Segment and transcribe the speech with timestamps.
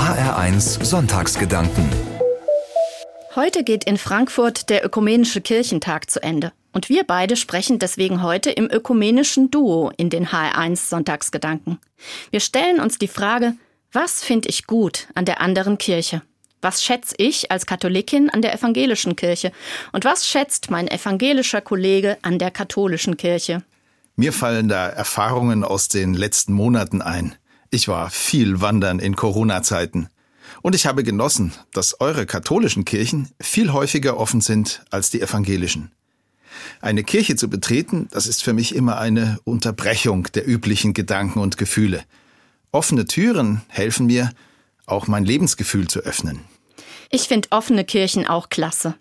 [0.00, 1.84] HR1 Sonntagsgedanken.
[3.36, 6.52] Heute geht in Frankfurt der Ökumenische Kirchentag zu Ende.
[6.72, 11.78] Und wir beide sprechen deswegen heute im ökumenischen Duo in den HR1 Sonntagsgedanken.
[12.30, 13.56] Wir stellen uns die Frage,
[13.92, 16.22] was finde ich gut an der anderen Kirche?
[16.62, 19.52] Was schätze ich als Katholikin an der evangelischen Kirche?
[19.92, 23.62] Und was schätzt mein evangelischer Kollege an der katholischen Kirche?
[24.16, 27.36] Mir fallen da Erfahrungen aus den letzten Monaten ein.
[27.70, 30.08] Ich war viel wandern in Corona-Zeiten.
[30.60, 35.92] Und ich habe genossen, dass eure katholischen Kirchen viel häufiger offen sind als die evangelischen.
[36.80, 41.56] Eine Kirche zu betreten, das ist für mich immer eine Unterbrechung der üblichen Gedanken und
[41.58, 42.02] Gefühle.
[42.72, 44.30] Offene Türen helfen mir,
[44.86, 46.40] auch mein Lebensgefühl zu öffnen.
[47.10, 48.94] Ich finde offene Kirchen auch klasse.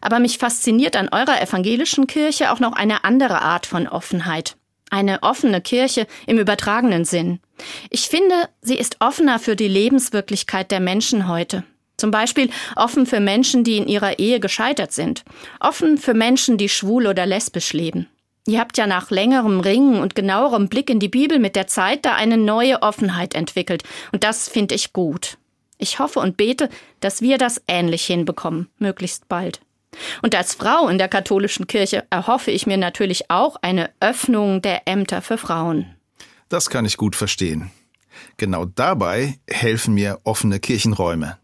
[0.00, 4.56] Aber mich fasziniert an eurer evangelischen Kirche auch noch eine andere Art von Offenheit.
[4.90, 7.40] Eine offene Kirche im übertragenen Sinn.
[7.90, 11.64] Ich finde, sie ist offener für die Lebenswirklichkeit der Menschen heute.
[11.96, 15.24] Zum Beispiel offen für Menschen, die in ihrer Ehe gescheitert sind.
[15.60, 18.08] Offen für Menschen, die schwul oder lesbisch leben.
[18.46, 22.04] Ihr habt ja nach längerem Ringen und genauerem Blick in die Bibel mit der Zeit
[22.04, 23.84] da eine neue Offenheit entwickelt.
[24.12, 25.38] Und das finde ich gut.
[25.78, 26.68] Ich hoffe und bete,
[27.00, 29.60] dass wir das ähnlich hinbekommen, möglichst bald.
[30.22, 34.82] Und als Frau in der katholischen Kirche erhoffe ich mir natürlich auch eine Öffnung der
[34.86, 35.94] Ämter für Frauen.
[36.54, 37.72] Das kann ich gut verstehen.
[38.36, 41.36] Genau dabei helfen mir offene Kirchenräume.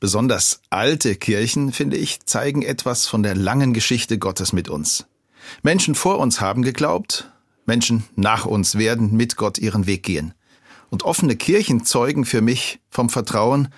[0.00, 5.06] Besonders alte Kirchen, finde ich, zeigen etwas von der langen Geschichte Gottes mit uns.
[5.62, 7.30] Menschen vor uns haben geglaubt,
[7.66, 10.34] Menschen nach uns werden mit Gott ihren Weg gehen.
[10.90, 13.68] Und offene Kirchen zeugen für mich vom Vertrauen,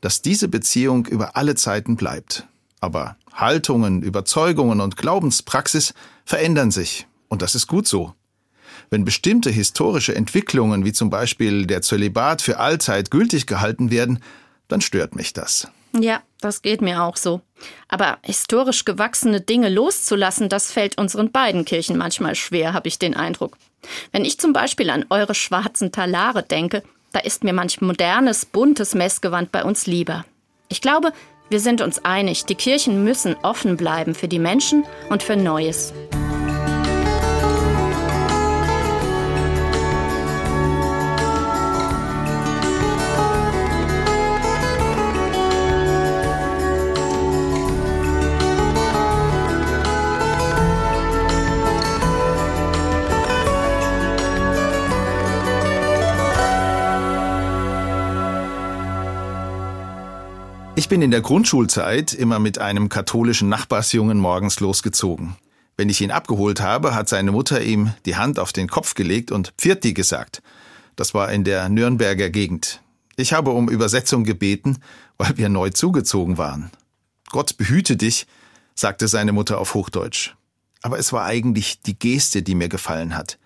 [0.00, 2.46] dass diese Beziehung über alle Zeiten bleibt.
[2.78, 7.08] Aber Haltungen, Überzeugungen und Glaubenspraxis verändern sich.
[7.26, 8.14] Und das ist gut so.
[8.92, 14.22] Wenn bestimmte historische Entwicklungen wie zum Beispiel der Zölibat für allzeit gültig gehalten werden,
[14.68, 15.66] dann stört mich das.
[15.98, 17.40] Ja, das geht mir auch so.
[17.88, 23.16] Aber historisch gewachsene Dinge loszulassen, das fällt unseren beiden Kirchen manchmal schwer, habe ich den
[23.16, 23.56] Eindruck.
[24.10, 28.94] Wenn ich zum Beispiel an eure schwarzen Talare denke, da ist mir manch modernes, buntes
[28.94, 30.26] Messgewand bei uns lieber.
[30.68, 31.14] Ich glaube,
[31.48, 35.94] wir sind uns einig, die Kirchen müssen offen bleiben für die Menschen und für Neues.
[60.82, 65.36] Ich bin in der Grundschulzeit immer mit einem katholischen Nachbarsjungen morgens losgezogen.
[65.76, 69.30] Wenn ich ihn abgeholt habe, hat seine Mutter ihm die Hand auf den Kopf gelegt
[69.30, 70.42] und Pfirti gesagt.
[70.96, 72.80] Das war in der Nürnberger Gegend.
[73.14, 74.78] Ich habe um Übersetzung gebeten,
[75.18, 76.72] weil wir neu zugezogen waren.
[77.30, 78.26] Gott behüte dich,
[78.74, 80.34] sagte seine Mutter auf Hochdeutsch.
[80.82, 83.38] Aber es war eigentlich die Geste, die mir gefallen hat.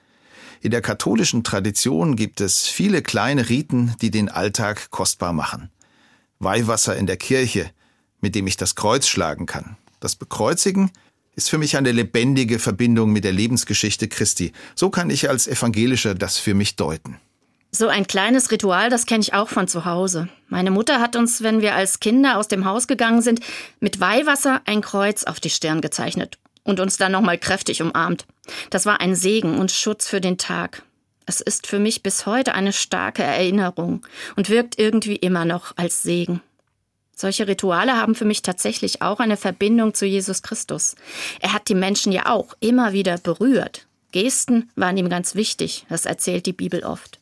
[0.63, 5.69] In der katholischen Tradition gibt es viele kleine Riten, die den Alltag kostbar machen.
[6.39, 7.71] Weihwasser in der Kirche,
[8.21, 9.77] mit dem ich das Kreuz schlagen kann.
[10.01, 10.91] Das Bekreuzigen
[11.35, 14.53] ist für mich eine lebendige Verbindung mit der Lebensgeschichte Christi.
[14.75, 17.21] So kann ich als Evangelischer das für mich deuten.
[17.73, 20.29] So ein kleines Ritual, das kenne ich auch von zu Hause.
[20.49, 23.41] Meine Mutter hat uns, wenn wir als Kinder aus dem Haus gegangen sind,
[23.81, 28.27] mit Weihwasser ein Kreuz auf die Stirn gezeichnet und uns dann nochmal kräftig umarmt.
[28.71, 30.85] Das war ein Segen und Schutz für den Tag.
[31.29, 34.07] Es ist für mich bis heute eine starke Erinnerung
[34.37, 36.41] und wirkt irgendwie immer noch als Segen.
[37.17, 40.95] Solche Rituale haben für mich tatsächlich auch eine Verbindung zu Jesus Christus.
[41.41, 43.87] Er hat die Menschen ja auch immer wieder berührt.
[44.13, 47.19] Gesten waren ihm ganz wichtig, das erzählt die Bibel oft.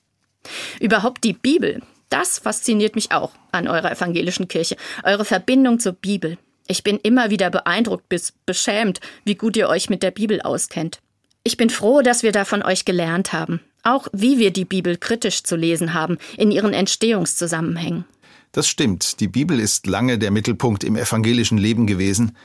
[0.81, 6.37] Überhaupt die Bibel, das fasziniert mich auch an eurer evangelischen Kirche, eure Verbindung zur Bibel.
[6.67, 11.01] Ich bin immer wieder beeindruckt bis beschämt, wie gut ihr euch mit der Bibel auskennt.
[11.43, 14.97] Ich bin froh, dass wir da von euch gelernt haben auch wie wir die Bibel
[14.97, 18.05] kritisch zu lesen haben in ihren Entstehungszusammenhängen.
[18.53, 22.37] Das stimmt, die Bibel ist lange der Mittelpunkt im evangelischen Leben gewesen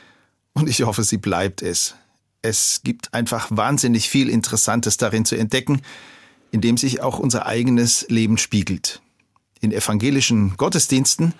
[0.54, 1.96] und ich hoffe, sie bleibt es.
[2.42, 5.82] Es gibt einfach wahnsinnig viel Interessantes darin zu entdecken,
[6.52, 9.02] in dem sich auch unser eigenes Leben spiegelt.
[9.62, 11.34] In evangelischen Gottesdiensten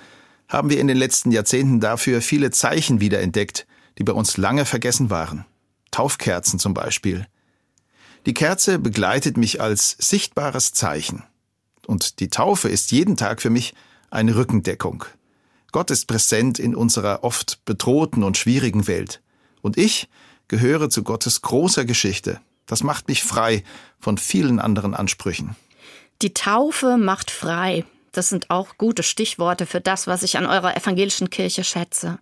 [0.48, 3.66] haben wir in den letzten Jahrzehnten dafür viele Zeichen wiederentdeckt,
[3.98, 5.46] die bei uns lange vergessen waren.
[5.92, 7.28] Taufkerzen zum Beispiel,
[8.26, 11.24] die Kerze begleitet mich als sichtbares Zeichen.
[11.88, 13.74] Und die Taufe ist jeden Tag für mich
[14.12, 15.06] eine Rückendeckung.
[15.72, 19.22] Gott ist präsent in unserer oft bedrohten und schwierigen Welt.
[19.62, 20.10] Und ich
[20.48, 22.42] gehöre zu Gottes großer Geschichte.
[22.66, 23.64] Das macht mich frei
[24.00, 25.56] von vielen anderen Ansprüchen.
[26.22, 27.86] Die Taufe macht frei.
[28.12, 32.20] Das sind auch gute Stichworte für das, was ich an eurer evangelischen Kirche schätze.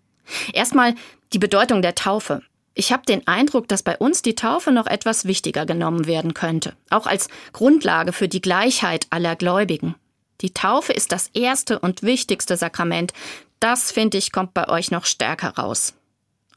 [0.54, 0.96] Erstmal
[1.34, 2.42] die Bedeutung der Taufe.
[2.80, 6.76] Ich habe den Eindruck, dass bei uns die Taufe noch etwas wichtiger genommen werden könnte,
[6.92, 9.96] auch als Grundlage für die Gleichheit aller Gläubigen.
[10.42, 13.14] Die Taufe ist das erste und wichtigste Sakrament.
[13.60, 15.96] Das, finde ich, kommt bei euch noch stärker raus.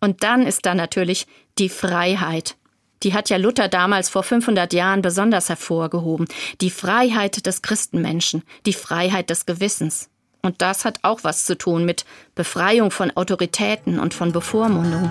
[0.02, 1.26] Und dann ist da natürlich
[1.58, 2.56] die Freiheit.
[3.02, 6.28] Die hat ja Luther damals vor 500 Jahren besonders hervorgehoben.
[6.61, 10.11] Die Freiheit des Christenmenschen, die Freiheit des Gewissens.
[10.43, 15.11] Und das hat auch was zu tun mit Befreiung von Autoritäten und von Bevormundung.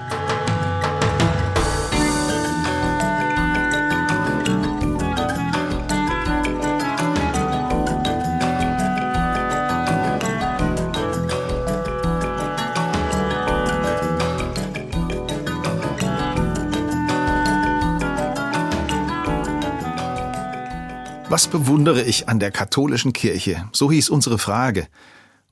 [21.40, 23.70] Was bewundere ich an der katholischen Kirche?
[23.72, 24.90] So hieß unsere Frage.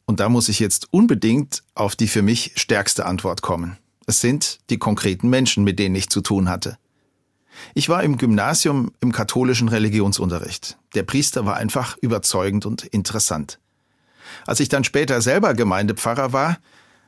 [0.06, 3.78] Und da muss ich jetzt unbedingt auf die für mich stärkste Antwort kommen.
[4.06, 6.78] Es sind die konkreten Menschen, mit denen ich zu tun hatte.
[7.74, 10.78] Ich war im Gymnasium im katholischen Religionsunterricht.
[10.94, 13.58] Der Priester war einfach überzeugend und interessant.
[14.46, 16.58] Als ich dann später selber Gemeindepfarrer war,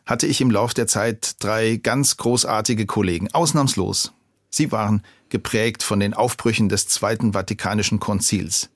[0.05, 4.13] hatte ich im Lauf der Zeit drei ganz großartige Kollegen, ausnahmslos.
[4.49, 8.69] Sie waren geprägt von den Aufbrüchen des Zweiten Vatikanischen Konzils.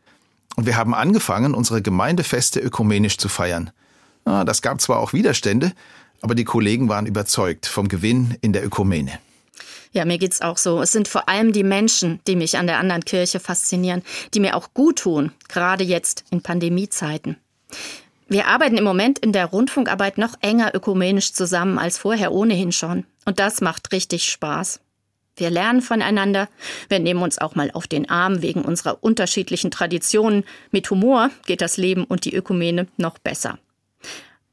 [0.56, 3.72] Und wir haben angefangen, unsere Gemeindefeste ökumenisch zu feiern.
[4.24, 5.74] Das gab zwar auch Widerstände,
[6.22, 9.20] aber die Kollegen waren überzeugt vom Gewinn in der Ökumene.
[9.92, 10.82] Ja, mir geht's auch so.
[10.82, 14.02] Es sind vor allem die Menschen, die mich an der anderen Kirche faszinieren,
[14.34, 17.38] die mir auch gut tun, gerade jetzt in Pandemiezeiten.
[18.28, 23.06] Wir arbeiten im Moment in der Rundfunkarbeit noch enger ökumenisch zusammen als vorher ohnehin schon.
[23.26, 24.80] Und das macht richtig Spaß.
[25.36, 26.48] Wir lernen voneinander,
[26.90, 30.44] wir nehmen uns auch mal auf den Arm wegen unserer unterschiedlichen Traditionen.
[30.72, 33.58] Mit Humor geht das Leben und die Ökumene noch besser.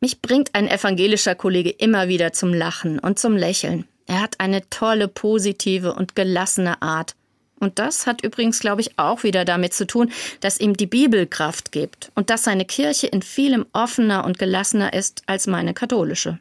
[0.01, 3.85] Mich bringt ein evangelischer Kollege immer wieder zum Lachen und zum Lächeln.
[4.07, 7.15] Er hat eine tolle, positive und gelassene Art.
[7.59, 10.11] Und das hat übrigens, glaube ich, auch wieder damit zu tun,
[10.41, 14.95] dass ihm die Bibel Kraft gibt und dass seine Kirche in vielem offener und gelassener
[14.95, 16.39] ist als meine katholische.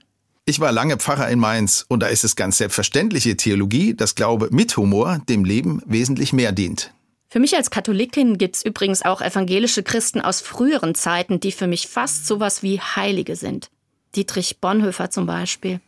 [0.50, 4.50] Ich war lange Pfarrer in Mainz und da ist es ganz selbstverständliche Theologie, dass Glaube
[4.50, 6.92] mit Humor dem Leben wesentlich mehr dient.
[7.28, 11.88] Für mich als Katholikin gibt's übrigens auch evangelische Christen aus früheren Zeiten, die für mich
[11.88, 13.70] fast sowas wie Heilige sind.
[14.16, 15.82] Dietrich Bonhoeffer zum Beispiel.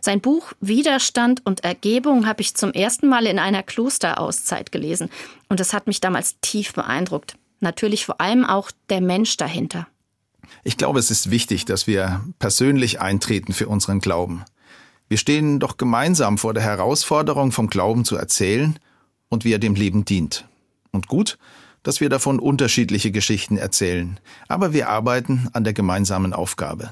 [0.00, 5.10] Sein Buch Widerstand und Ergebung habe ich zum ersten Mal in einer Klosterauszeit gelesen
[5.48, 7.34] und es hat mich damals tief beeindruckt.
[7.58, 9.88] Natürlich vor allem auch der Mensch dahinter.
[10.62, 14.44] Ich glaube, es ist wichtig, dass wir persönlich eintreten für unseren Glauben.
[15.08, 18.78] Wir stehen doch gemeinsam vor der Herausforderung, vom Glauben zu erzählen
[19.28, 20.48] und wie er dem Leben dient.
[20.92, 21.38] Und gut,
[21.82, 24.18] dass wir davon unterschiedliche Geschichten erzählen,
[24.48, 26.90] aber wir arbeiten an der gemeinsamen Aufgabe.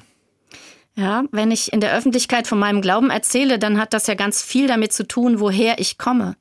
[0.94, 4.42] Ja, wenn ich in der Öffentlichkeit von meinem Glauben erzähle, dann hat das ja ganz
[4.42, 6.36] viel damit zu tun, woher ich komme.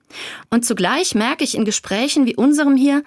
[0.50, 3.04] Und zugleich merke ich in Gesprächen wie unserem hier,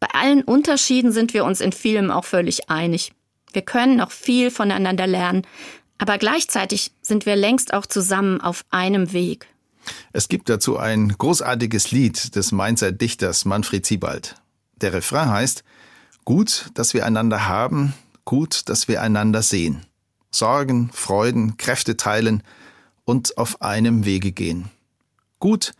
[0.00, 3.12] bei allen Unterschieden sind wir uns in vielem auch völlig einig.
[3.52, 5.46] Wir können noch viel voneinander lernen,
[5.98, 9.46] aber gleichzeitig sind wir längst auch zusammen auf einem Weg.
[10.12, 14.36] Es gibt dazu ein großartiges Lied des Mainzer Dichters Manfred Siebald.
[14.80, 15.64] Der Refrain heißt
[16.24, 17.94] Gut, dass wir einander haben,
[18.26, 19.86] gut, dass wir einander sehen.
[20.30, 22.42] Sorgen, Freuden, Kräfte teilen
[23.04, 24.70] und auf einem Wege gehen.
[25.38, 25.72] Gut,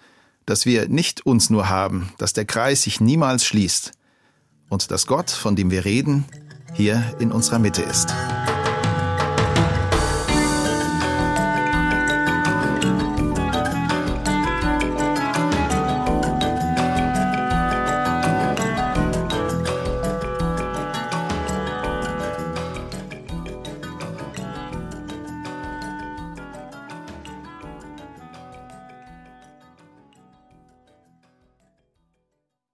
[0.46, 3.92] dass wir nicht uns nur haben, dass der Kreis sich niemals schließt
[4.70, 6.24] und dass Gott, von dem wir reden,
[6.72, 8.14] hier in unserer Mitte ist.